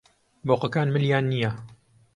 بۆقەکان 0.47 0.87
ملیان 0.95 1.25
نییە. 1.31 1.51